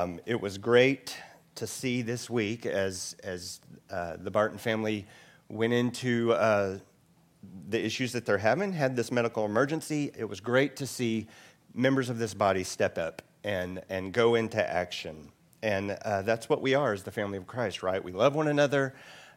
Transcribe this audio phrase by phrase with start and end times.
[0.00, 1.14] Um, it was great
[1.56, 3.60] to see this week as, as
[3.90, 5.06] uh, the Barton family
[5.50, 6.78] went into uh,
[7.68, 10.10] the issues that they're having, had this medical emergency.
[10.16, 11.26] It was great to see
[11.74, 15.32] members of this body step up and, and go into action.
[15.62, 18.02] And uh, that's what we are as the family of Christ, right?
[18.02, 18.94] We love one another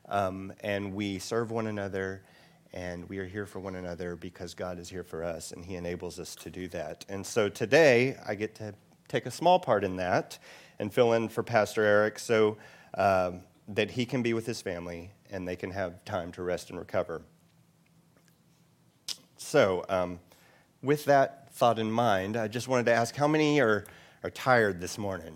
[0.08, 2.24] um, and we serve one another
[2.72, 5.76] and we are here for one another because God is here for us and He
[5.76, 7.04] enables us to do that.
[7.10, 8.74] And so today I get to
[9.08, 10.38] take a small part in that
[10.80, 12.58] and fill in for Pastor Eric so
[12.96, 16.70] um, that he can be with his family and they can have time to rest
[16.70, 17.22] and recover.
[19.38, 20.20] So, um,
[20.82, 23.86] with that thought in mind, I just wanted to ask how many are,
[24.24, 25.36] are tired this morning?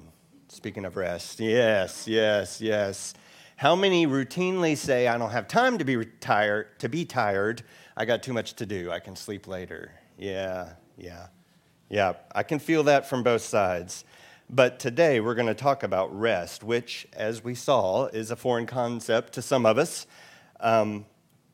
[0.49, 3.13] Speaking of rest, yes, yes, yes.
[3.57, 7.63] How many routinely say, I don't have time to be tired, to be tired.
[7.95, 8.91] I got too much to do.
[8.91, 9.91] I can sleep later.
[10.17, 11.27] Yeah, yeah.
[11.89, 14.03] Yeah, I can feel that from both sides.
[14.49, 18.65] But today we're going to talk about rest, which, as we saw, is a foreign
[18.65, 20.05] concept to some of us.
[20.59, 21.05] Um,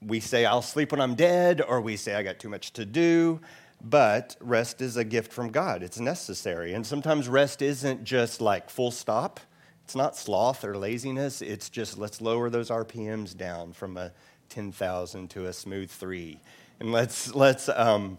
[0.01, 2.85] we say, I'll sleep when I'm dead, or we say, I got too much to
[2.85, 3.41] do.
[3.83, 6.73] But rest is a gift from God, it's necessary.
[6.73, 9.39] And sometimes rest isn't just like full stop,
[9.83, 14.13] it's not sloth or laziness, it's just let's lower those RPMs down from a
[14.49, 16.39] 10,000 to a smooth three.
[16.79, 18.17] And let's, let's, um,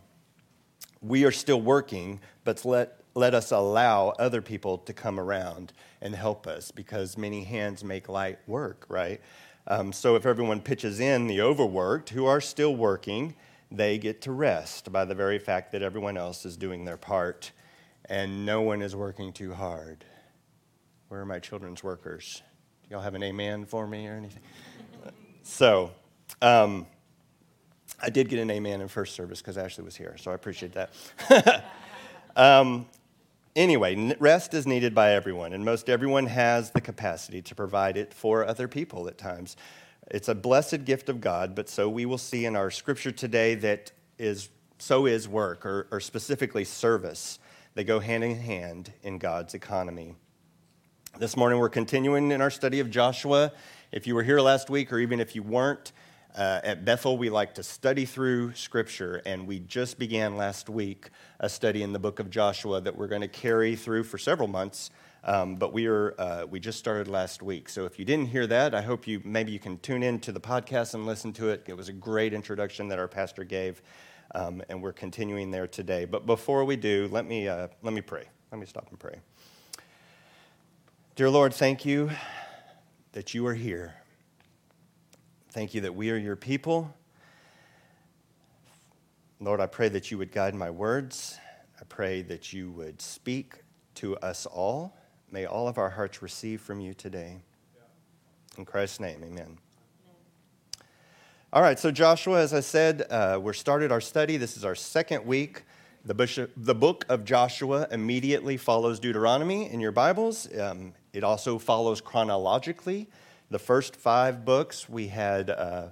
[1.04, 6.14] we are still working, but let, let us allow other people to come around and
[6.14, 9.20] help us because many hands make light work, right?
[9.66, 13.34] Um, so if everyone pitches in the overworked who are still working,
[13.70, 17.52] they get to rest by the very fact that everyone else is doing their part
[18.06, 20.04] and no one is working too hard.
[21.08, 22.42] Where are my children's workers?
[22.82, 24.42] Do y'all have an amen for me or anything?
[25.42, 25.92] so,
[26.42, 26.86] um,
[28.04, 30.74] I did get an amen in first service because Ashley was here, so I appreciate
[30.74, 31.64] that.
[32.36, 32.86] um,
[33.56, 38.12] anyway, rest is needed by everyone, and most everyone has the capacity to provide it
[38.12, 39.56] for other people at times.
[40.10, 43.54] It's a blessed gift of God, but so we will see in our scripture today
[43.54, 47.38] that is so is work, or, or specifically service.
[47.72, 50.14] They go hand in hand in God's economy.
[51.18, 53.50] This morning we're continuing in our study of Joshua.
[53.92, 55.92] If you were here last week, or even if you weren't,
[56.34, 61.10] uh, at Bethel, we like to study through Scripture, and we just began last week
[61.38, 64.48] a study in the book of Joshua that we're going to carry through for several
[64.48, 64.90] months.
[65.22, 68.46] Um, but we are uh, we just started last week, so if you didn't hear
[68.48, 71.48] that, I hope you maybe you can tune in to the podcast and listen to
[71.48, 71.62] it.
[71.66, 73.80] It was a great introduction that our pastor gave,
[74.34, 76.04] um, and we're continuing there today.
[76.04, 78.24] But before we do, let me uh, let me pray.
[78.50, 79.16] Let me stop and pray.
[81.16, 82.10] Dear Lord, thank you
[83.12, 83.94] that you are here.
[85.54, 86.92] Thank you that we are your people.
[89.38, 91.38] Lord, I pray that you would guide my words.
[91.80, 93.62] I pray that you would speak
[93.94, 94.96] to us all.
[95.30, 97.36] May all of our hearts receive from you today.
[98.58, 99.58] In Christ's name, amen.
[101.52, 104.36] All right, so Joshua, as I said, uh, we're started our study.
[104.36, 105.62] This is our second week.
[106.04, 110.52] The, bishop, the book of Joshua immediately follows Deuteronomy in your Bibles.
[110.58, 113.08] Um, it also follows chronologically.
[113.54, 115.90] The first five books, we had uh,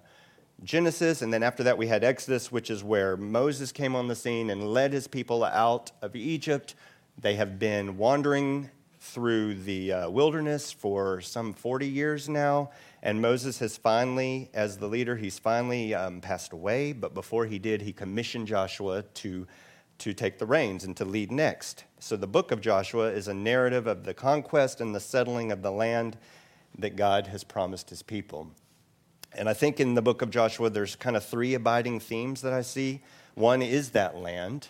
[0.64, 4.16] Genesis, and then after that, we had Exodus, which is where Moses came on the
[4.16, 6.74] scene and led his people out of Egypt.
[7.16, 8.68] They have been wandering
[8.98, 14.88] through the uh, wilderness for some 40 years now, and Moses has finally, as the
[14.88, 16.92] leader, he's finally um, passed away.
[16.92, 19.46] But before he did, he commissioned Joshua to,
[19.98, 21.84] to take the reins and to lead next.
[22.00, 25.62] So the book of Joshua is a narrative of the conquest and the settling of
[25.62, 26.16] the land
[26.78, 28.50] that God has promised his people.
[29.34, 32.52] And I think in the book of Joshua, there's kind of three abiding themes that
[32.52, 33.00] I see.
[33.34, 34.68] One is that land.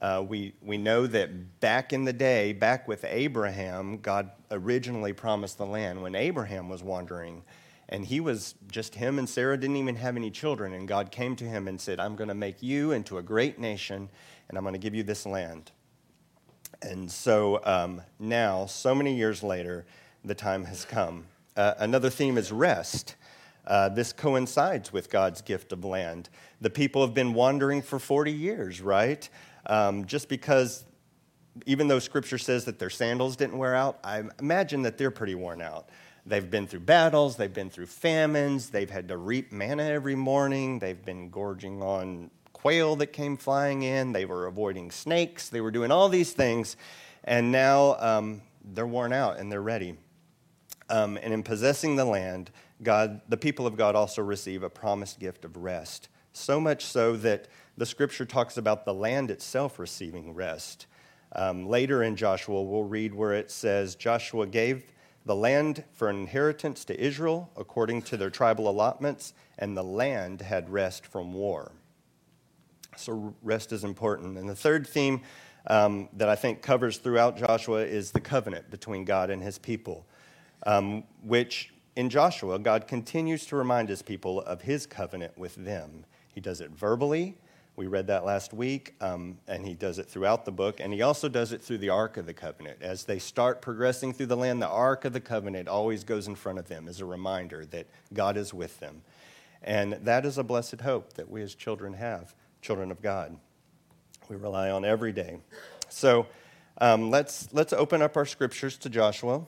[0.00, 5.58] Uh, we, we know that back in the day, back with Abraham, God originally promised
[5.58, 7.42] the land when Abraham was wandering.
[7.88, 10.72] And he was just him and Sarah didn't even have any children.
[10.74, 13.58] And God came to him and said, I'm going to make you into a great
[13.58, 14.08] nation,
[14.48, 15.70] and I'm going to give you this land.
[16.82, 19.86] And so um, now, so many years later,
[20.24, 21.26] the time has come
[21.56, 23.16] uh, another theme is rest.
[23.66, 26.28] Uh, this coincides with God's gift of land.
[26.60, 29.28] The people have been wandering for 40 years, right?
[29.66, 30.84] Um, just because,
[31.64, 35.34] even though scripture says that their sandals didn't wear out, I imagine that they're pretty
[35.34, 35.88] worn out.
[36.26, 40.78] They've been through battles, they've been through famines, they've had to reap manna every morning,
[40.78, 45.70] they've been gorging on quail that came flying in, they were avoiding snakes, they were
[45.70, 46.78] doing all these things,
[47.24, 48.40] and now um,
[48.72, 49.96] they're worn out and they're ready.
[50.88, 52.50] Um, and in possessing the land,
[52.82, 56.08] God, the people of God also receive a promised gift of rest.
[56.32, 60.86] So much so that the scripture talks about the land itself receiving rest.
[61.32, 64.84] Um, later in Joshua, we'll read where it says Joshua gave
[65.26, 70.42] the land for an inheritance to Israel according to their tribal allotments, and the land
[70.42, 71.72] had rest from war.
[72.96, 74.38] So, rest is important.
[74.38, 75.22] And the third theme
[75.66, 80.06] um, that I think covers throughout Joshua is the covenant between God and his people,
[80.64, 86.04] um, which in Joshua, God continues to remind his people of his covenant with them.
[86.34, 87.36] He does it verbally.
[87.76, 91.02] We read that last week, um, and he does it throughout the book, and he
[91.02, 92.78] also does it through the Ark of the Covenant.
[92.80, 96.36] As they start progressing through the land, the Ark of the Covenant always goes in
[96.36, 99.02] front of them as a reminder that God is with them.
[99.60, 103.36] And that is a blessed hope that we as children have, children of God.
[104.28, 105.40] We rely on every day.
[105.88, 106.26] So
[106.78, 109.46] um, let's, let's open up our scriptures to Joshua.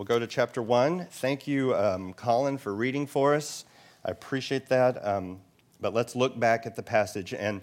[0.00, 1.08] We'll go to chapter 1.
[1.10, 3.66] Thank you, um, Colin, for reading for us.
[4.02, 5.06] I appreciate that.
[5.06, 5.42] Um,
[5.78, 7.34] but let's look back at the passage.
[7.34, 7.60] And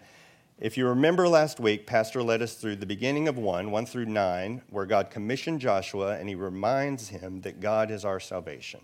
[0.60, 4.06] if you remember last week, Pastor led us through the beginning of 1, 1 through
[4.06, 8.82] 9, where God commissioned Joshua and he reminds him that God is our salvation.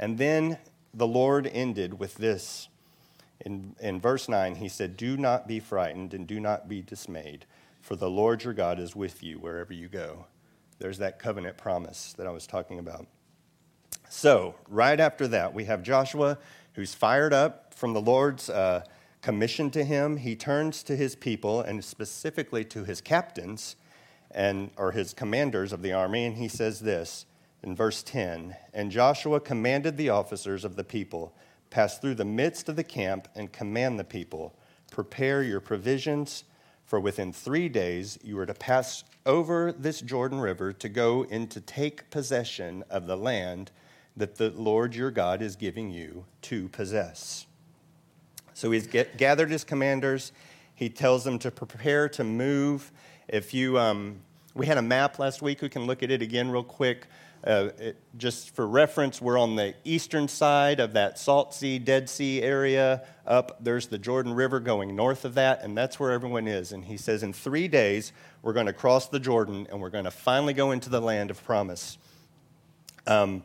[0.00, 0.58] And then
[0.92, 2.66] the Lord ended with this.
[3.46, 7.46] In, in verse 9, he said, Do not be frightened and do not be dismayed,
[7.80, 10.26] for the Lord your God is with you wherever you go.
[10.82, 13.06] There's that covenant promise that I was talking about.
[14.08, 16.38] So, right after that, we have Joshua
[16.72, 18.82] who's fired up from the Lord's uh,
[19.20, 20.16] commission to him.
[20.16, 23.76] He turns to his people and specifically to his captains
[24.32, 27.26] and or his commanders of the army, and he says this
[27.62, 31.32] in verse 10 And Joshua commanded the officers of the people,
[31.70, 34.52] pass through the midst of the camp and command the people,
[34.90, 36.42] prepare your provisions,
[36.84, 41.46] for within three days you are to pass over this Jordan River to go in
[41.48, 43.70] to take possession of the land
[44.16, 47.46] that the Lord your God is giving you to possess.
[48.54, 50.32] So he's get, gathered his commanders.
[50.74, 52.92] He tells them to prepare to move.
[53.28, 54.20] If you, um,
[54.54, 55.62] we had a map last week.
[55.62, 57.06] We can look at it again real quick.
[57.44, 62.08] Uh, it, just for reference, we're on the eastern side of that Salt Sea, Dead
[62.08, 63.02] Sea area.
[63.26, 66.70] Up there's the Jordan River going north of that, and that's where everyone is.
[66.70, 68.12] And he says, in three days,
[68.42, 71.30] we're going to cross the Jordan and we're going to finally go into the land
[71.30, 71.98] of promise.
[73.06, 73.42] Um,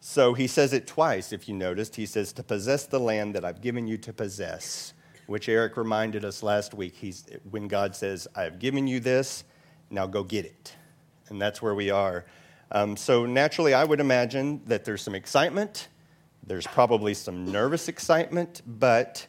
[0.00, 1.96] so he says it twice, if you noticed.
[1.96, 4.92] He says, to possess the land that I've given you to possess,
[5.26, 6.96] which Eric reminded us last week.
[6.96, 9.44] He's, when God says, I have given you this,
[9.90, 10.74] now go get it.
[11.28, 12.26] And that's where we are.
[12.72, 15.88] Um, so naturally, I would imagine that there's some excitement.
[16.46, 19.26] There's probably some nervous excitement, but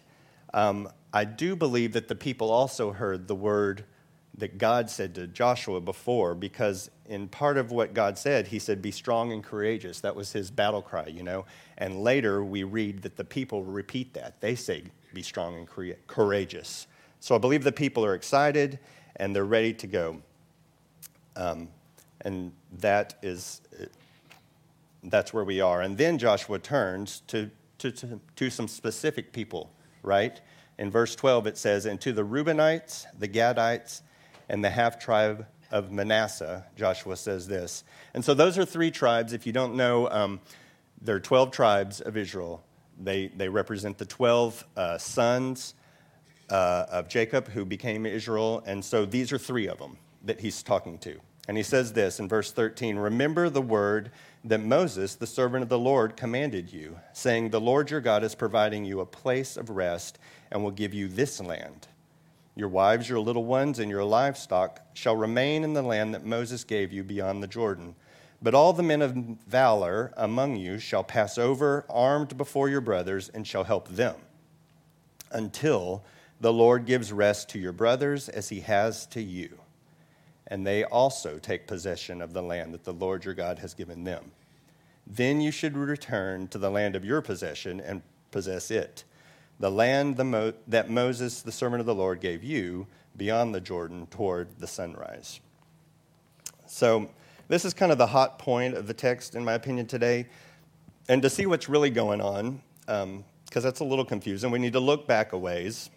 [0.54, 3.84] um, I do believe that the people also heard the word
[4.36, 8.82] that God said to Joshua before, because in part of what God said, he said,
[8.82, 10.00] Be strong and courageous.
[10.00, 11.46] That was his battle cry, you know.
[11.78, 14.42] And later we read that the people repeat that.
[14.42, 16.88] They say, Be strong and courageous.
[17.20, 18.80] So I believe the people are excited
[19.18, 20.22] and they're ready to go.
[21.36, 21.68] Um,
[22.24, 23.62] and that is,
[25.04, 25.82] that's where we are.
[25.82, 27.50] And then Joshua turns to,
[27.80, 29.72] to, to, to some specific people,
[30.02, 30.40] right?
[30.78, 34.02] In verse 12, it says, And to the Reubenites, the Gadites,
[34.50, 37.84] and the half tribe of Manasseh, Joshua says this.
[38.14, 39.34] And so those are three tribes.
[39.34, 40.40] If you don't know, um,
[41.02, 42.64] there are 12 tribes of Israel.
[43.02, 45.74] They, they represent the 12 uh, sons
[46.50, 48.64] uh, of Jacob who became Israel.
[48.66, 51.20] And so these are three of them that he's talking to.
[51.48, 54.12] And he says this in verse 13 Remember the word
[54.46, 58.36] that Moses, the servant of the Lord, commanded you, saying, The Lord your God is
[58.36, 60.20] providing you a place of rest
[60.52, 61.88] and will give you this land.
[62.56, 66.64] Your wives, your little ones, and your livestock shall remain in the land that Moses
[66.64, 67.96] gave you beyond the Jordan.
[68.42, 69.14] But all the men of
[69.48, 74.16] valor among you shall pass over armed before your brothers and shall help them
[75.32, 76.04] until
[76.40, 79.63] the Lord gives rest to your brothers as he has to you
[80.48, 84.04] and they also take possession of the land that the Lord your God has given
[84.04, 84.32] them.
[85.06, 89.04] Then you should return to the land of your possession and possess it,
[89.60, 93.62] the land the Mo- that Moses, the servant of the Lord, gave you beyond the
[93.62, 95.40] Jordan toward the sunrise.
[96.66, 97.10] So,
[97.50, 100.28] this is kind of the hot point of the text, in my opinion, today.
[101.10, 104.74] And to see what's really going on, because um, that's a little confusing, we need
[104.74, 105.90] to look back a ways,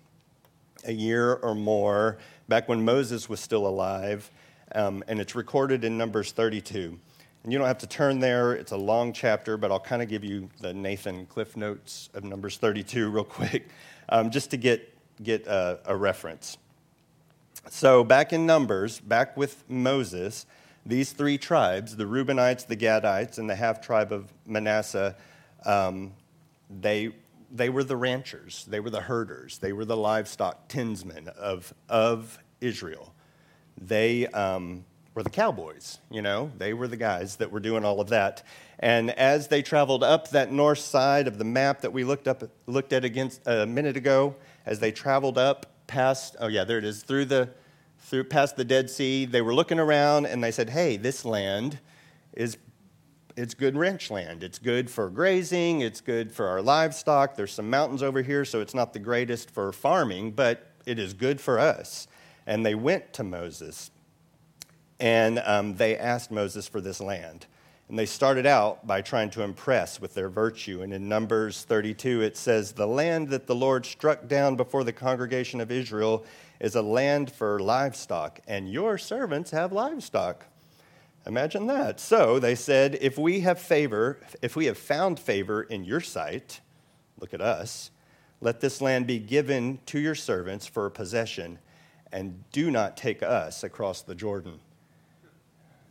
[0.85, 4.31] a year or more, back when Moses was still alive,
[4.75, 6.99] um, and it's recorded in Numbers 32.
[7.43, 10.09] And you don't have to turn there, it's a long chapter, but I'll kind of
[10.09, 13.69] give you the Nathan Cliff Notes of Numbers 32 real quick,
[14.09, 16.59] um, just to get, get a, a reference.
[17.71, 20.47] So, back in Numbers, back with Moses,
[20.85, 25.17] these three tribes, the Reubenites, the Gadites, and the half tribe of Manasseh,
[25.65, 26.13] um,
[26.71, 27.13] they,
[27.51, 32.39] they were the ranchers, they were the herders, they were the livestock tinsmen of, of
[32.61, 33.15] Israel.
[33.81, 34.85] they um,
[35.15, 38.43] were the cowboys, you know, they were the guys that were doing all of that.
[38.79, 42.43] And as they traveled up that north side of the map that we looked, up,
[42.67, 44.35] looked at against a minute ago,
[44.67, 47.49] as they traveled up past, oh yeah, there it is, through the,
[47.99, 51.79] through past the Dead Sea, they were looking around and they said, hey, this land
[52.35, 52.59] is
[53.37, 54.43] it's good ranch land.
[54.43, 57.37] It's good for grazing, it's good for our livestock.
[57.37, 61.13] There's some mountains over here, so it's not the greatest for farming, but it is
[61.13, 62.09] good for us.
[62.47, 63.91] And they went to Moses
[64.99, 67.47] and um, they asked Moses for this land.
[67.89, 70.83] And they started out by trying to impress with their virtue.
[70.83, 74.93] And in Numbers 32, it says, The land that the Lord struck down before the
[74.93, 76.25] congregation of Israel
[76.59, 80.47] is a land for livestock, and your servants have livestock.
[81.27, 81.99] Imagine that.
[81.99, 86.61] So they said, if we have favor, if we have found favor in your sight,
[87.19, 87.91] look at us,
[88.41, 91.59] let this land be given to your servants for a possession,
[92.13, 94.61] and do not take us across the Jordan.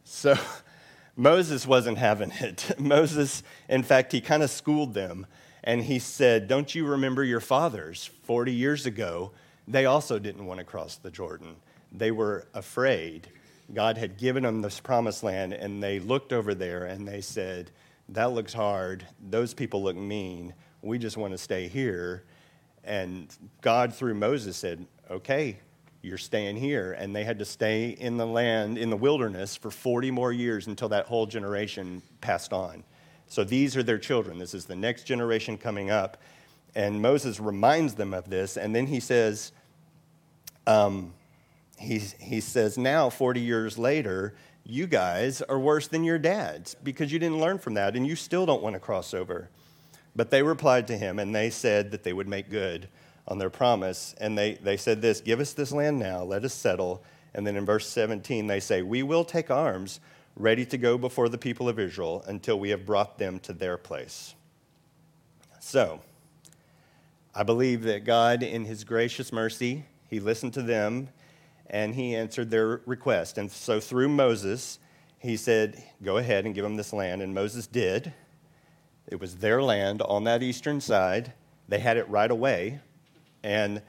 [0.05, 0.35] So
[1.17, 2.71] Moses wasn't having it.
[2.79, 5.27] Moses, in fact, he kind of schooled them,
[5.65, 9.31] and he said, Don't you remember your fathers 40 years ago?
[9.67, 11.57] They also didn't want to cross the Jordan.
[11.91, 13.29] They were afraid
[13.73, 17.71] God had given them this promised land, and they looked over there and they said,
[18.09, 19.05] That looks hard.
[19.29, 20.53] Those people look mean.
[20.81, 22.23] We just want to stay here.
[22.83, 25.57] And God, through Moses, said, Okay,
[26.03, 26.93] you're staying here.
[26.93, 30.67] And they had to stay in the land, in the wilderness, for 40 more years
[30.67, 32.83] until that whole generation passed on.
[33.27, 34.37] So these are their children.
[34.37, 36.17] This is the next generation coming up.
[36.75, 38.57] And Moses reminds them of this.
[38.57, 39.51] And then he says,
[40.67, 41.13] um,
[41.77, 47.11] he, he says, now, 40 years later, you guys are worse than your dads because
[47.11, 49.49] you didn't learn from that and you still don't want to cross over.
[50.15, 52.87] But they replied to him and they said that they would make good
[53.27, 54.15] on their promise.
[54.19, 57.03] And they, they said this Give us this land now, let us settle.
[57.33, 59.99] And then in verse 17, they say, We will take arms,
[60.35, 63.77] ready to go before the people of Israel until we have brought them to their
[63.77, 64.35] place.
[65.59, 65.99] So,
[67.33, 71.09] I believe that God, in his gracious mercy, he listened to them
[71.69, 73.37] and he answered their request.
[73.37, 74.79] And so through Moses,
[75.17, 77.21] he said, Go ahead and give them this land.
[77.21, 78.13] And Moses did.
[79.07, 81.33] It was their land on that eastern side.
[81.67, 82.79] They had it right away.
[83.43, 83.81] And,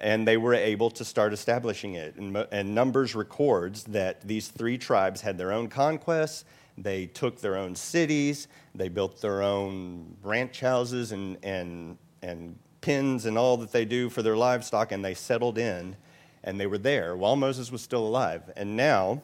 [0.00, 2.16] and they were able to start establishing it.
[2.16, 6.44] And, and Numbers records that these three tribes had their own conquests.
[6.78, 8.48] They took their own cities.
[8.74, 14.08] They built their own ranch houses and, and, and pens and all that they do
[14.08, 15.96] for their livestock, and they settled in
[16.44, 18.50] and they were there while Moses was still alive.
[18.56, 19.22] And now,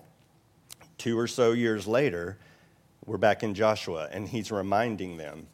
[0.96, 2.38] two or so years later,
[3.06, 5.46] we're back in Joshua, and he's reminding them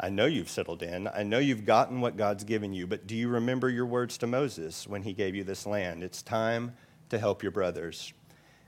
[0.00, 1.08] I know you've settled in.
[1.14, 4.26] I know you've gotten what God's given you, but do you remember your words to
[4.26, 6.02] Moses when he gave you this land?
[6.02, 6.74] It's time
[7.10, 8.12] to help your brothers.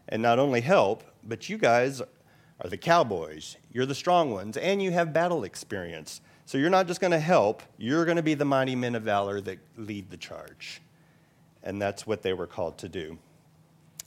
[0.08, 3.56] And not only help, but you guys are the cowboys.
[3.72, 6.20] You're the strong ones, and you have battle experience.
[6.44, 9.02] So you're not just going to help, you're going to be the mighty men of
[9.02, 10.80] valor that lead the charge
[11.66, 13.18] and that's what they were called to do.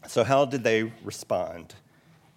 [0.07, 1.75] So, how did they respond?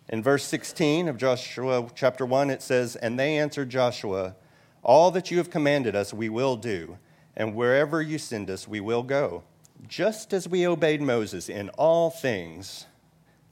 [0.09, 4.35] In verse 16 of Joshua chapter 1, it says, And they answered Joshua,
[4.83, 6.99] All that you have commanded us, we will do,
[7.37, 9.45] and wherever you send us, we will go.
[9.89, 12.87] Just as we obeyed Moses in all things,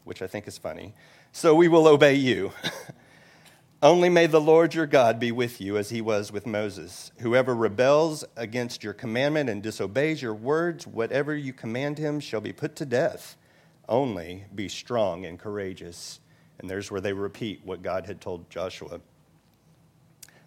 [0.05, 0.93] which I think is funny,
[1.33, 2.53] so we will obey you.
[3.83, 7.13] Only may the Lord your God be with you as he was with Moses.
[7.21, 12.53] Whoever rebels against your commandment and disobeys your words, whatever you command him shall be
[12.53, 13.39] put to death.
[13.89, 16.21] Only be strong and courageous.
[16.59, 19.01] And there's where they repeat what God had told Joshua.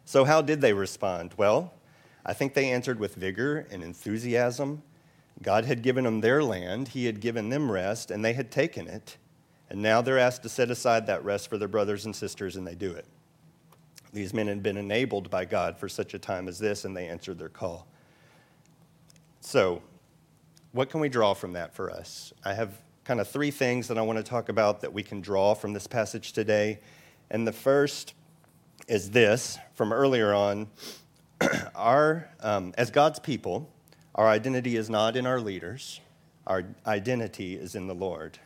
[0.06, 1.34] So, how did they respond?
[1.36, 1.74] Well,
[2.24, 4.84] I think they answered with vigor and enthusiasm.
[5.42, 8.88] God had given them their land, He had given them rest, and they had taken
[8.88, 9.18] it.
[9.72, 12.68] And now they're asked to set aside that rest for their brothers and sisters, and
[12.68, 13.08] they do it.
[14.14, 17.08] These men had been enabled by God for such a time as this, and they
[17.08, 17.88] answered their call.
[19.42, 19.82] So,
[20.72, 22.32] what can we draw from that for us?
[22.46, 25.20] I have kind of three things that I want to talk about that we can
[25.20, 26.80] draw from this passage today.
[27.30, 28.14] And the first
[28.88, 30.68] is this from earlier on.
[31.76, 33.70] our, um, as God's people,
[34.16, 36.00] our identity is not in our leaders,
[36.46, 38.38] our identity is in the Lord.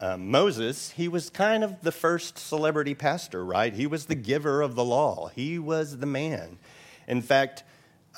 [0.00, 3.72] Um, Moses, he was kind of the first celebrity pastor, right?
[3.72, 6.58] He was the giver of the law, he was the man.
[7.08, 7.64] In fact,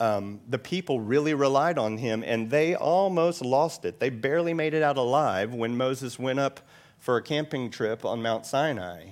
[0.01, 3.99] um, the people really relied on him, and they almost lost it.
[3.99, 6.61] They barely made it out alive when Moses went up
[6.99, 9.11] for a camping trip on Mount Sinai.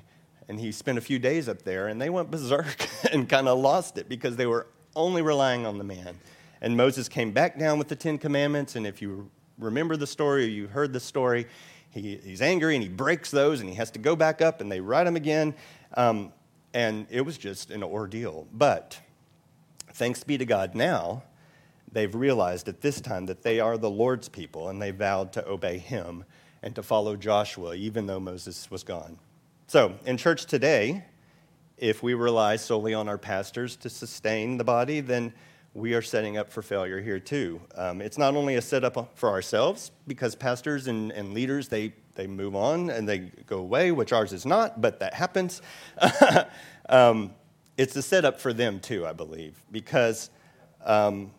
[0.49, 3.59] And he spent a few days up there, and they went berserk and kind of
[3.59, 6.19] lost it because they were only relying on the man.
[6.61, 10.45] And Moses came back down with the Ten Commandments, and if you remember the story
[10.45, 11.47] or you heard the story,
[11.97, 14.71] he, he's angry and he breaks those and he has to go back up and
[14.71, 15.55] they write him again.
[15.95, 16.33] Um,
[16.75, 18.47] and it was just an ordeal.
[18.53, 19.01] But
[19.93, 21.23] thanks be to God now,
[21.91, 25.49] they've realized at this time that they are the Lord's people and they vowed to
[25.49, 26.25] obey him
[26.63, 29.19] and to follow Joshua, even though Moses was gone.
[29.67, 31.05] So, in church today,
[31.77, 35.33] if we rely solely on our pastors to sustain the body, then
[35.77, 37.61] we are setting up for failure here too.
[37.75, 42.27] Um, it's not only a setup for ourselves, because pastors and, and leaders, they, they
[42.27, 45.61] move on and they go away, which ours is not, but that happens.
[46.89, 47.35] um,
[47.77, 50.31] it's a setup for them too, I believe, because
[50.83, 51.31] um,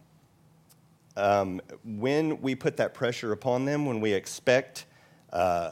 [1.15, 4.85] um, when we put that pressure upon them, when we expect
[5.33, 5.71] uh,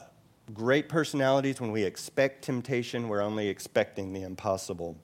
[0.52, 4.96] great personalities, when we expect temptation, we're only expecting the impossible.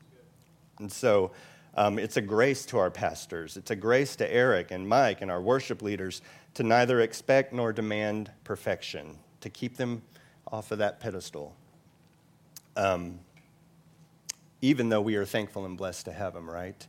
[0.80, 1.30] And so,
[1.74, 3.56] um, it's a grace to our pastors.
[3.56, 6.20] It's a grace to Eric and Mike and our worship leaders
[6.54, 10.02] to neither expect nor demand perfection, to keep them
[10.50, 11.56] off of that pedestal.
[12.76, 13.20] Um,
[14.60, 16.86] even though we are thankful and blessed to have them, right?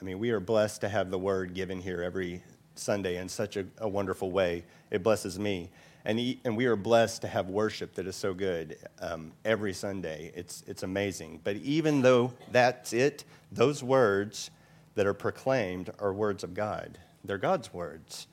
[0.00, 2.42] I mean, we are blessed to have the word given here every
[2.74, 4.64] Sunday in such a, a wonderful way.
[4.90, 5.70] It blesses me.
[6.04, 9.72] And, he, and we are blessed to have worship that is so good um, every
[9.72, 10.32] Sunday.
[10.34, 11.40] It's, it's amazing.
[11.42, 14.50] But even though that's it, those words
[14.96, 16.98] that are proclaimed are words of God.
[17.24, 18.26] They're God's words.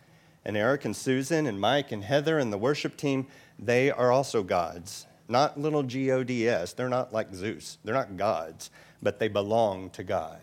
[0.44, 4.44] And Eric and Susan and Mike and Heather and the worship team, they are also
[4.44, 5.06] God's.
[5.30, 6.74] Not little G O D S.
[6.74, 7.78] They're not like Zeus.
[7.86, 8.70] They're not gods,
[9.02, 10.42] but they belong to God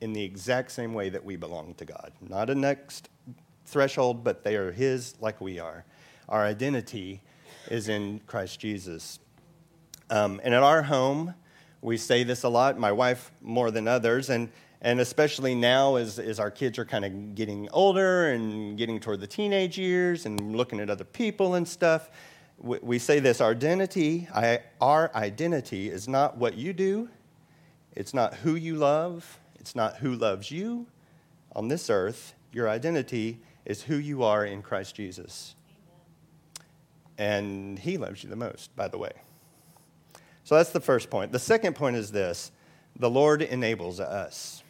[0.00, 2.12] in the exact same way that we belong to God.
[2.26, 3.10] Not a next
[3.66, 5.84] threshold, but they are His like we are.
[6.28, 7.22] Our identity
[7.70, 9.18] is in Christ Jesus.
[10.10, 11.34] Um, and at our home,
[11.82, 16.18] we say this a lot, my wife more than others, and, and especially now as,
[16.18, 20.56] as our kids are kind of getting older and getting toward the teenage years and
[20.56, 22.10] looking at other people and stuff.
[22.58, 27.08] We, we say this our identity, I, our identity is not what you do,
[27.94, 30.86] it's not who you love, it's not who loves you
[31.54, 32.34] on this earth.
[32.52, 35.55] Your identity is who you are in Christ Jesus.
[37.18, 39.12] And he loves you the most, by the way.
[40.44, 41.32] So that's the first point.
[41.32, 42.52] The second point is this
[42.98, 44.62] the Lord enables us.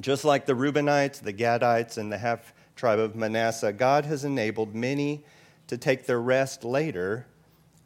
[0.00, 4.74] Just like the Reubenites, the Gadites, and the half tribe of Manasseh, God has enabled
[4.74, 5.24] many
[5.68, 7.26] to take their rest later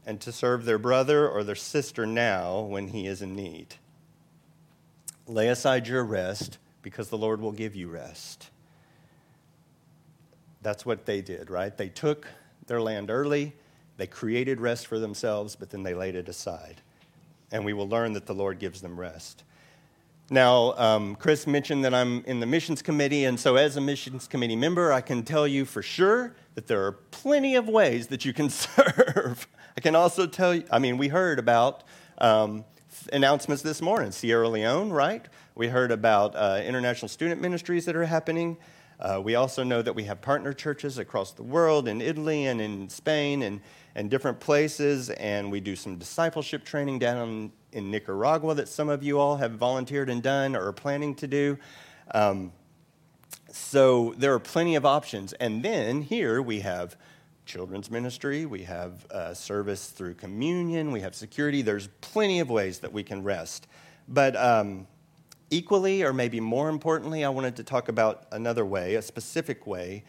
[0.06, 3.74] and to serve their brother or their sister now when he is in need.
[5.26, 8.48] Lay aside your rest because the Lord will give you rest.
[10.62, 11.76] That's what they did, right?
[11.76, 12.26] They took
[12.68, 13.54] their land early.
[13.96, 16.80] They created rest for themselves, but then they laid it aside.
[17.50, 19.42] And we will learn that the Lord gives them rest.
[20.30, 24.28] Now, um, Chris mentioned that I'm in the missions committee, and so as a missions
[24.28, 28.26] committee member, I can tell you for sure that there are plenty of ways that
[28.26, 29.48] you can serve.
[29.76, 31.82] I can also tell you, I mean, we heard about
[32.18, 32.64] um,
[33.12, 35.26] announcements this morning Sierra Leone, right?
[35.54, 38.58] We heard about uh, international student ministries that are happening.
[39.00, 42.60] Uh, we also know that we have partner churches across the world in Italy and
[42.60, 43.60] in Spain and,
[43.94, 49.02] and different places, and we do some discipleship training down in Nicaragua that some of
[49.02, 51.58] you all have volunteered and done or are planning to do.
[52.12, 52.52] Um,
[53.52, 55.32] so there are plenty of options.
[55.34, 56.96] And then here we have
[57.46, 61.62] children's ministry, we have uh, service through communion, we have security.
[61.62, 63.66] There's plenty of ways that we can rest.
[64.06, 64.86] But um,
[65.50, 70.04] Equally, or maybe more importantly, I wanted to talk about another way, a specific way,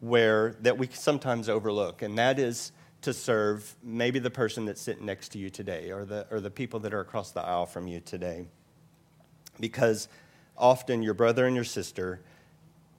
[0.00, 2.72] where that we sometimes overlook, and that is
[3.02, 6.50] to serve maybe the person that's sitting next to you today or the, or the
[6.50, 8.46] people that are across the aisle from you today.
[9.58, 10.08] Because
[10.56, 12.20] often your brother and your sister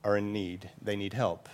[0.03, 1.49] are in need, they need help.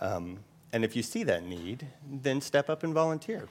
[0.00, 0.40] Um,
[0.72, 3.48] and if you see that need, then step up and volunteer.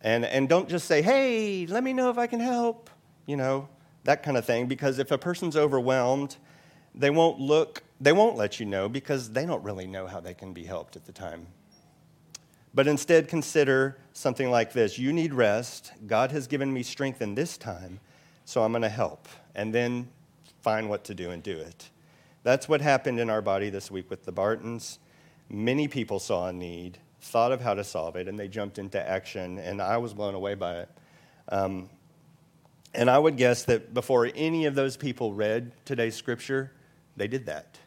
[0.00, 2.90] And, and don't just say, hey, let me know if I can help.
[3.26, 3.68] You know,
[4.04, 6.36] that kind of thing, because if a person's overwhelmed,
[6.94, 10.34] they won't look, they won't let you know because they don't really know how they
[10.34, 11.46] can be helped at the time.
[12.74, 15.92] But instead, consider something like this You need rest.
[16.06, 18.00] God has given me strength in this time,
[18.44, 19.28] so I'm going to help.
[19.54, 20.08] And then
[20.62, 21.90] find what to do and do it.
[22.44, 24.98] That's what happened in our body this week with the Bartons.
[25.48, 29.06] Many people saw a need, thought of how to solve it, and they jumped into
[29.06, 30.88] action, and I was blown away by it.
[31.48, 31.90] Um,
[32.94, 36.72] and I would guess that before any of those people read today's scripture,
[37.16, 37.78] they did that.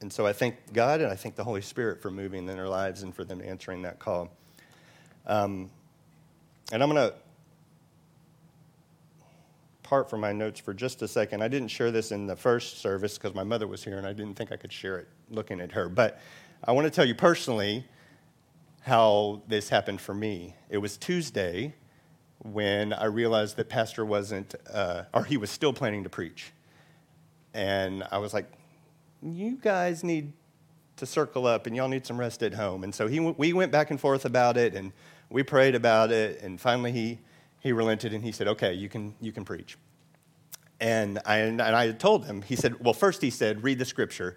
[0.00, 2.68] And so I thank God and I thank the Holy Spirit for moving in their
[2.68, 4.30] lives and for them answering that call.
[5.26, 5.70] Um,
[6.72, 7.14] and I'm going to
[9.82, 11.42] part from my notes for just a second.
[11.42, 14.12] I didn't share this in the first service because my mother was here and I
[14.12, 15.88] didn't think I could share it looking at her.
[15.88, 16.20] But
[16.64, 17.86] I want to tell you personally
[18.80, 20.54] how this happened for me.
[20.68, 21.74] It was Tuesday
[22.44, 26.52] when I realized that Pastor wasn't, uh, or he was still planning to preach.
[27.54, 28.46] And I was like,
[29.22, 30.32] you guys need
[30.96, 32.84] to circle up and y'all need some rest at home.
[32.84, 34.92] And so he, we went back and forth about it and
[35.30, 36.42] we prayed about it.
[36.42, 37.18] And finally he,
[37.60, 39.78] he relented and he said, okay, you can, you can preach.
[40.80, 44.36] And I, and I told him, he said, well, first he said, read the scripture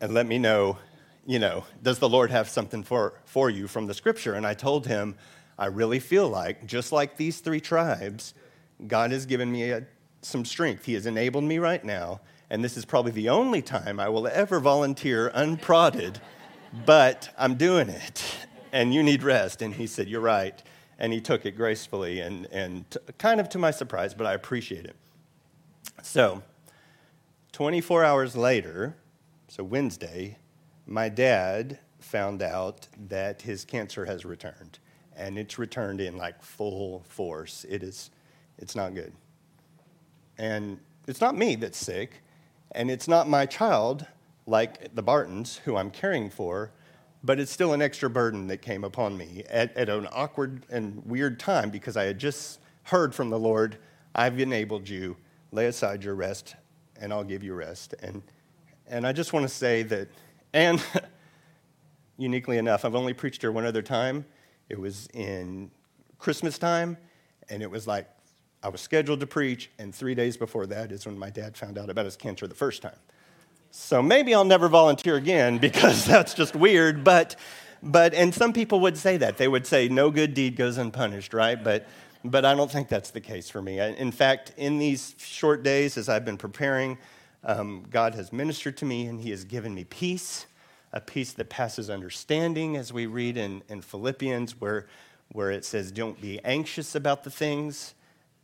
[0.00, 0.78] and let me know,
[1.26, 4.34] you know, does the Lord have something for, for you from the scripture?
[4.34, 5.14] And I told him,
[5.58, 8.34] I really feel like, just like these three tribes,
[8.86, 9.86] God has given me a,
[10.22, 10.84] some strength.
[10.84, 14.26] He has enabled me right now, and this is probably the only time I will
[14.26, 16.20] ever volunteer unprodded,
[16.84, 18.24] but I'm doing it,
[18.72, 19.62] and you need rest.
[19.62, 20.60] And he said, You're right.
[20.98, 24.34] And he took it gracefully and, and t- kind of to my surprise, but I
[24.34, 24.94] appreciate it.
[26.02, 26.42] So,
[27.50, 28.96] 24 hours later,
[29.48, 30.38] so Wednesday,
[30.86, 34.78] my dad found out that his cancer has returned
[35.16, 37.64] and it's returned in like full force.
[37.68, 38.10] It is,
[38.58, 39.12] it's not good.
[40.38, 42.22] And it's not me that's sick,
[42.72, 44.06] and it's not my child,
[44.46, 46.72] like the Bartons, who I'm caring for,
[47.22, 51.02] but it's still an extra burden that came upon me at, at an awkward and
[51.06, 53.78] weird time because I had just heard from the Lord,
[54.14, 55.16] I've enabled you,
[55.50, 56.54] lay aside your rest,
[57.00, 57.94] and I'll give you rest.
[58.02, 58.22] And,
[58.86, 60.08] and I just want to say that,
[60.52, 60.82] and
[62.18, 64.26] uniquely enough, I've only preached here one other time,
[64.68, 65.70] it was in
[66.18, 66.96] Christmas time,
[67.48, 68.08] and it was like
[68.62, 71.76] I was scheduled to preach, and three days before that is when my dad found
[71.76, 72.96] out about his cancer the first time.
[73.70, 77.04] So maybe I'll never volunteer again because that's just weird.
[77.04, 77.36] But,
[77.82, 79.36] but, and some people would say that.
[79.36, 81.62] They would say, no good deed goes unpunished, right?
[81.62, 81.86] But,
[82.24, 83.80] but I don't think that's the case for me.
[83.80, 86.96] In fact, in these short days as I've been preparing,
[87.42, 90.46] um, God has ministered to me and He has given me peace
[90.94, 94.86] a peace that passes understanding, as we read in, in Philippians, where,
[95.32, 97.94] where it says, Don't be anxious about the things,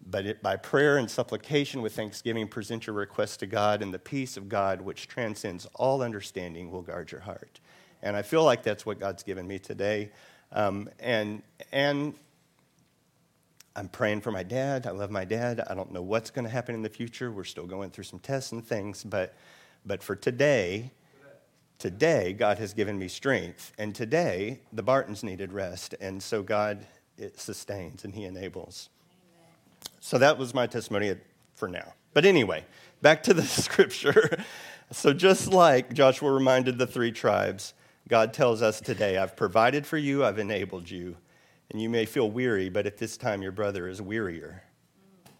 [0.04, 4.00] but it, by prayer and supplication with thanksgiving, present your requests to God, and the
[4.00, 7.60] peace of God, which transcends all understanding, will guard your heart.
[8.02, 10.10] And I feel like that's what God's given me today.
[10.50, 12.14] Um, and, and
[13.76, 14.88] I'm praying for my dad.
[14.88, 15.62] I love my dad.
[15.70, 17.30] I don't know what's going to happen in the future.
[17.30, 19.36] We're still going through some tests and things, but,
[19.86, 20.90] but for today,
[21.80, 23.72] Today, God has given me strength.
[23.78, 25.94] And today, the Bartons needed rest.
[25.98, 28.90] And so God it sustains and He enables.
[29.34, 29.54] Amen.
[29.98, 31.14] So that was my testimony
[31.54, 31.94] for now.
[32.12, 32.66] But anyway,
[33.00, 34.44] back to the scripture.
[34.90, 37.72] so just like Joshua reminded the three tribes,
[38.08, 41.16] God tells us today, I've provided for you, I've enabled you.
[41.70, 44.64] And you may feel weary, but at this time your brother is wearier.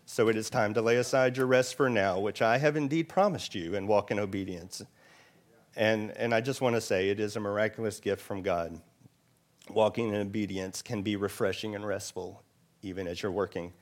[0.07, 3.11] So it is time to lay aside your rest for now, which I have indeed
[3.11, 4.83] promised you, and walk in obedience.
[5.77, 8.81] And, and I just want to say it is a miraculous gift from God.
[9.69, 12.43] Walking in obedience can be refreshing and restful,
[12.83, 13.73] even as you're working.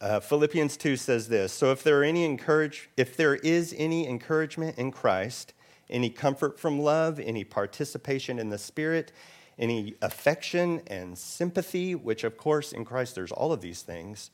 [0.00, 4.08] Uh, Philippians 2 says this So if there, are any encourage, if there is any
[4.08, 5.52] encouragement in Christ,
[5.90, 9.12] any comfort from love, any participation in the Spirit,
[9.58, 14.30] any affection and sympathy, which of course in Christ there's all of these things,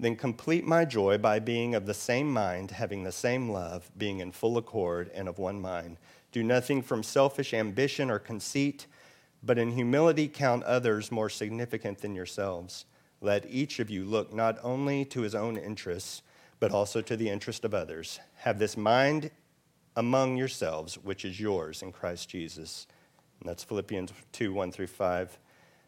[0.00, 4.20] then complete my joy by being of the same mind, having the same love, being
[4.20, 5.98] in full accord and of one mind.
[6.32, 8.86] Do nothing from selfish ambition or conceit,
[9.42, 12.86] but in humility count others more significant than yourselves.
[13.20, 16.22] Let each of you look not only to his own interests,
[16.60, 18.20] but also to the interest of others.
[18.36, 19.30] Have this mind
[19.96, 22.86] among yourselves, which is yours in Christ Jesus.
[23.40, 25.38] And that's Philippians 2 1 through 5.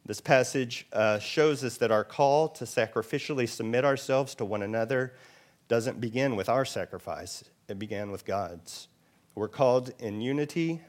[0.04, 5.14] This passage uh, shows us that our call to sacrificially submit ourselves to one another
[5.68, 8.88] doesn't begin with our sacrifice, it began with God's.
[9.34, 10.82] We're called in unity,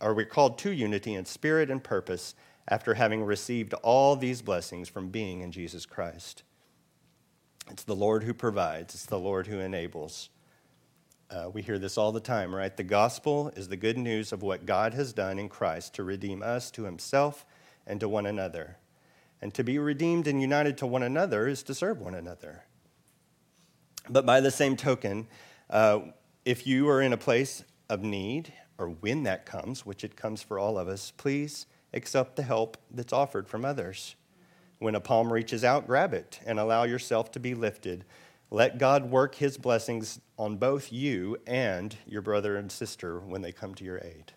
[0.00, 2.34] or we're called to unity in spirit and purpose
[2.68, 6.42] after having received all these blessings from being in Jesus Christ.
[7.70, 10.28] It's the Lord who provides, it's the Lord who enables.
[11.30, 12.76] Uh, we hear this all the time, right?
[12.76, 16.42] The gospel is the good news of what God has done in Christ to redeem
[16.42, 17.44] us to himself
[17.86, 18.78] and to one another.
[19.40, 22.64] And to be redeemed and united to one another is to serve one another.
[24.08, 25.26] But by the same token,
[25.68, 26.00] uh,
[26.44, 30.42] if you are in a place of need, or when that comes, which it comes
[30.42, 34.16] for all of us, please accept the help that's offered from others.
[34.78, 38.04] When a palm reaches out, grab it and allow yourself to be lifted.
[38.50, 43.52] Let God work his blessings on both you and your brother and sister when they
[43.52, 44.32] come to your aid.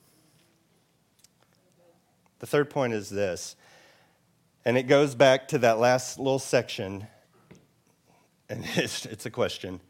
[2.39, 3.55] The third point is this,
[4.65, 7.07] and it goes back to that last little section,
[8.49, 9.81] and it's, it's a question.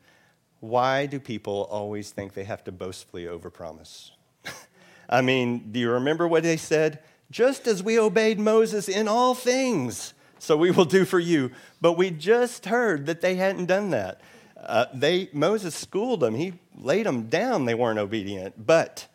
[0.59, 4.11] Why do people always think they have to boastfully overpromise?
[5.09, 6.99] I mean, do you remember what they said?
[7.31, 11.51] Just as we obeyed Moses in all things, so we will do for you.
[11.79, 14.21] But we just heard that they hadn't done that.
[14.57, 18.65] Uh, they, Moses schooled them, he laid them down, they weren't obedient.
[18.65, 19.07] But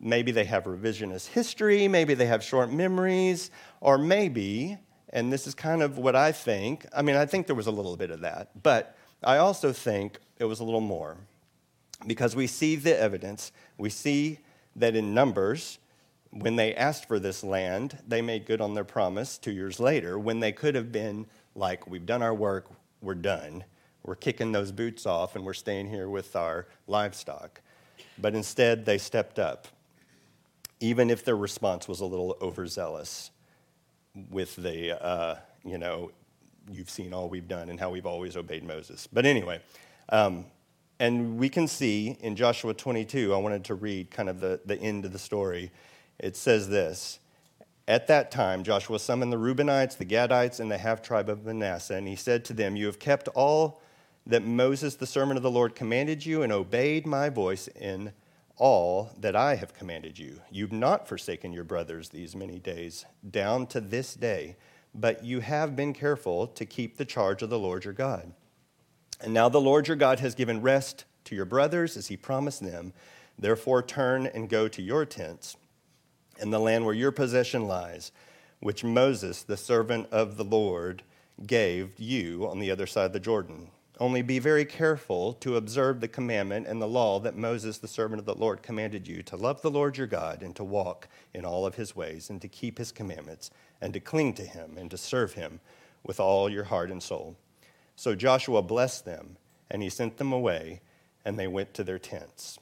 [0.00, 4.78] maybe they have revisionist history, maybe they have short memories, or maybe,
[5.10, 7.72] and this is kind of what I think, I mean, I think there was a
[7.72, 11.16] little bit of that, but I also think it was a little more
[12.06, 13.52] because we see the evidence.
[13.76, 14.38] We see
[14.76, 15.78] that in Numbers,
[16.30, 20.18] when they asked for this land, they made good on their promise two years later
[20.18, 23.64] when they could have been like, We've done our work, we're done.
[24.04, 27.60] We're kicking those boots off and we're staying here with our livestock.
[28.16, 29.68] But instead, they stepped up,
[30.80, 33.30] even if their response was a little overzealous
[34.30, 36.10] with the, uh, you know,
[36.70, 39.08] you've seen all we've done and how we've always obeyed Moses.
[39.10, 39.60] But anyway,
[40.10, 40.46] um,
[41.00, 44.76] and we can see in Joshua 22, I wanted to read kind of the, the
[44.76, 45.70] end of the story.
[46.18, 47.20] It says this
[47.86, 51.94] At that time, Joshua summoned the Reubenites, the Gadites, and the half tribe of Manasseh,
[51.94, 53.80] and he said to them, You have kept all
[54.26, 58.12] that Moses, the servant of the Lord, commanded you, and obeyed my voice in
[58.58, 60.40] all that I have commanded you.
[60.50, 64.56] You've not forsaken your brothers these many days, down to this day,
[64.94, 68.32] but you have been careful to keep the charge of the Lord your God.
[69.20, 72.60] And now the Lord your God has given rest to your brothers as he promised
[72.60, 72.92] them.
[73.38, 75.56] Therefore, turn and go to your tents
[76.40, 78.12] in the land where your possession lies,
[78.60, 81.02] which Moses, the servant of the Lord,
[81.46, 83.70] gave you on the other side of the Jordan.
[84.00, 88.20] Only be very careful to observe the commandment and the law that Moses, the servant
[88.20, 91.44] of the Lord, commanded you to love the Lord your God and to walk in
[91.44, 94.88] all of his ways and to keep his commandments and to cling to him and
[94.92, 95.58] to serve him
[96.04, 97.36] with all your heart and soul.
[97.96, 99.36] So Joshua blessed them,
[99.68, 100.80] and he sent them away,
[101.24, 102.60] and they went to their tents.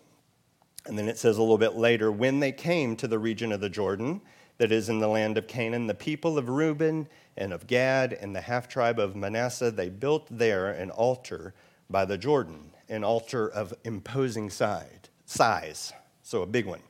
[0.87, 3.61] And then it says a little bit later when they came to the region of
[3.61, 4.23] the Jordan,
[4.59, 8.35] that is in the land of Canaan, the people of Reuben and of Gad and
[8.35, 11.55] the half tribe of Manasseh, they built there an altar
[11.91, 15.93] by the Jordan, an altar of imposing side, size,
[16.23, 16.81] so a big one.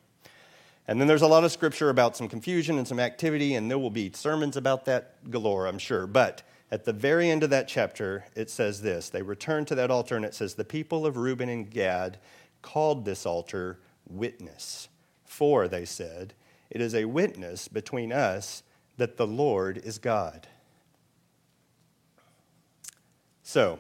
[0.88, 3.78] And then there's a lot of scripture about some confusion and some activity, and there
[3.78, 6.06] will be sermons about that galore, I'm sure.
[6.06, 9.90] But at the very end of that chapter, it says this They returned to that
[9.90, 12.18] altar, and it says, The people of Reuben and Gad
[12.62, 14.88] called this altar witness.
[15.24, 16.34] For, they said,
[16.70, 18.62] it is a witness between us
[18.96, 20.48] that the Lord is God.
[23.42, 23.78] So,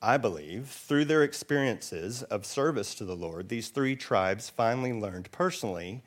[0.00, 5.30] I believe through their experiences of service to the Lord, these three tribes finally learned
[5.32, 6.04] personally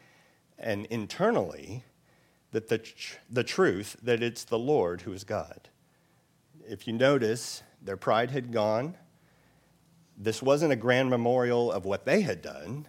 [0.58, 1.84] and internally
[2.52, 5.70] that the, tr- the truth that it's the Lord who is God.
[6.68, 8.96] If you notice, their pride had gone.
[10.18, 12.88] This wasn't a grand memorial of what they had done.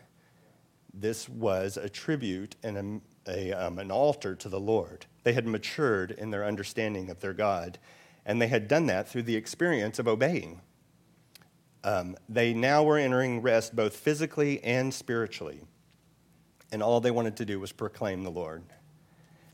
[0.95, 5.07] This was a tribute and a, a um, an altar to the Lord.
[5.25, 7.79] They had matured in their understanding of their God,
[8.27, 10.61] and they had done that through the experience of obeying.
[11.85, 15.63] Um, they now were entering rest both physically and spiritually,
[16.71, 18.63] and all they wanted to do was proclaim the Lord.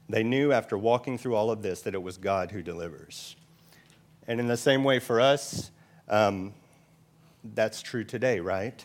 [0.09, 3.37] They knew after walking through all of this that it was God who delivers.
[4.27, 5.71] And in the same way for us,
[6.09, 6.55] um,
[7.55, 8.85] that's true today, right?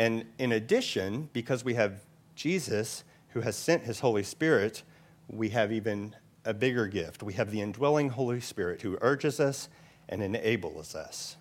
[0.00, 4.82] And in addition, because we have Jesus who has sent his Holy Spirit,
[5.28, 7.22] we have even a bigger gift.
[7.22, 9.68] We have the indwelling Holy Spirit who urges us
[10.08, 11.36] and enables us.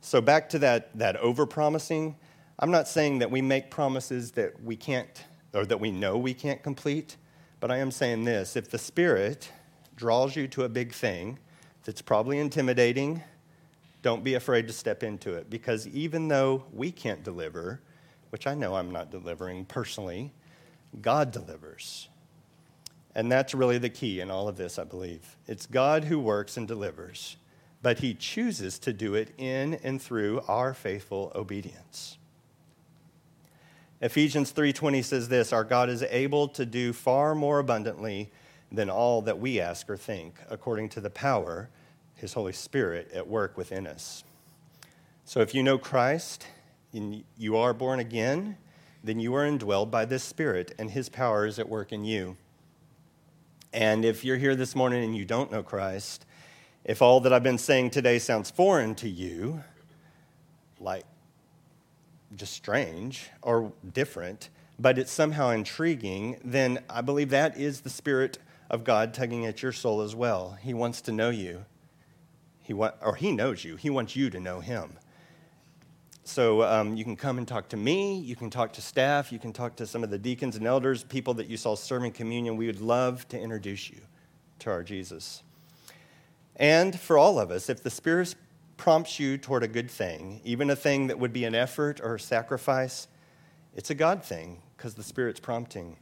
[0.00, 2.16] So, back to that, that over promising,
[2.58, 6.34] I'm not saying that we make promises that we can't or that we know we
[6.34, 7.16] can't complete.
[7.60, 9.52] But I am saying this if the Spirit
[9.94, 11.38] draws you to a big thing
[11.84, 13.22] that's probably intimidating,
[14.04, 17.80] don't be afraid to step into it because even though we can't deliver,
[18.28, 20.30] which I know I'm not delivering personally,
[21.00, 22.10] God delivers.
[23.14, 25.38] And that's really the key in all of this, I believe.
[25.46, 27.38] It's God who works and delivers,
[27.80, 32.18] but He chooses to do it in and through our faithful obedience.
[34.02, 38.30] Ephesians 3:20 says this, our God is able to do far more abundantly
[38.70, 41.70] than all that we ask or think, according to the power
[42.24, 44.24] his Holy Spirit at work within us.
[45.26, 46.46] So if you know Christ
[46.94, 48.56] and you are born again,
[49.02, 52.38] then you are indwelled by this Spirit, and his power is at work in you.
[53.74, 56.24] And if you're here this morning and you don't know Christ,
[56.82, 59.62] if all that I've been saying today sounds foreign to you,
[60.80, 61.04] like
[62.34, 68.38] just strange or different, but it's somehow intriguing, then I believe that is the Spirit
[68.70, 70.56] of God tugging at your soul as well.
[70.62, 71.66] He wants to know you.
[72.64, 73.76] He want, or he knows you.
[73.76, 74.98] He wants you to know him.
[76.24, 79.38] So um, you can come and talk to me, you can talk to staff, you
[79.38, 82.56] can talk to some of the deacons and elders, people that you saw serving communion.
[82.56, 84.00] We would love to introduce you
[84.60, 85.42] to our Jesus.
[86.56, 88.34] And for all of us, if the Spirit
[88.78, 92.14] prompts you toward a good thing, even a thing that would be an effort or
[92.14, 93.06] a sacrifice,
[93.74, 95.98] it's a God thing because the Spirit's prompting.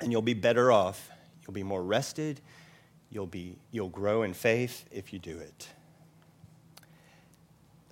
[0.00, 1.10] And you'll be better off.
[1.42, 2.40] You'll be more rested.
[3.16, 5.68] You'll, be, you'll grow in faith if you do it.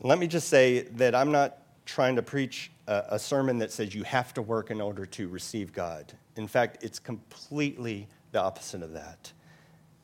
[0.02, 3.94] Let me just say that I'm not trying to preach a, a, sermon that says
[3.94, 6.12] you have to work in order to receive God.
[6.37, 9.32] In fact, it's completely the opposite of that.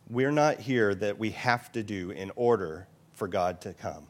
[0.09, 4.07] We're not here that we have to do in order for God to come.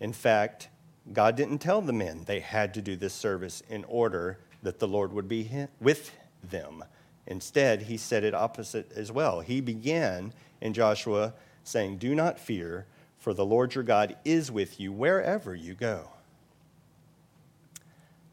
[0.00, 0.68] In fact,
[1.14, 4.86] God didn't tell the men they had to do this service in order that the
[4.86, 6.12] Lord would be with
[6.44, 6.84] them.
[7.26, 9.40] Instead, he said it opposite as well.
[9.40, 12.86] He began in Joshua saying, Do not fear,
[13.18, 16.10] for the Lord your God is with you wherever you go.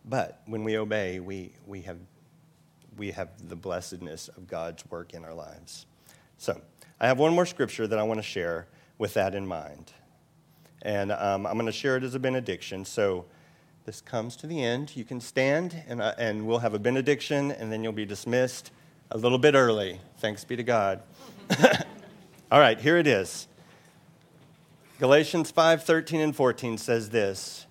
[0.04, 1.99] But when we obey, we, we, have,
[2.97, 5.86] we have the blessedness of God's work in our lives.
[6.38, 6.60] So,
[6.99, 9.93] I have one more scripture that I want to share with that in mind.
[10.82, 12.86] And um, I'm going to share it as a benediction.
[12.86, 13.25] So,
[13.86, 14.95] this comes to the end.
[14.95, 18.71] You can stand, and, uh, and we'll have a benediction, and then you'll be dismissed
[19.12, 20.00] a little bit early.
[20.19, 21.02] Thanks be to God.
[22.52, 23.48] All right, here it is.
[25.00, 27.65] Galatians 5 13 and 14 says this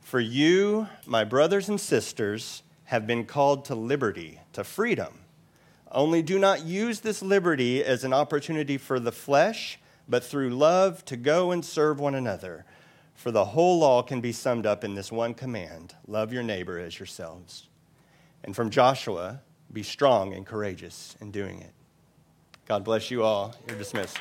[0.00, 5.20] For you, my brothers and sisters, have been called to liberty, to freedom.
[5.90, 11.04] Only do not use this liberty as an opportunity for the flesh, but through love
[11.06, 12.66] to go and serve one another.
[13.14, 16.78] For the whole law can be summed up in this one command love your neighbor
[16.78, 17.68] as yourselves.
[18.42, 19.40] And from Joshua,
[19.72, 21.72] be strong and courageous in doing it.
[22.66, 23.54] God bless you all.
[23.68, 24.18] You're dismissed.